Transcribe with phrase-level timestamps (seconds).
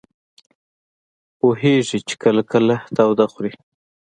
[1.39, 3.51] پوهېږي چې کله کله تاوده خوري.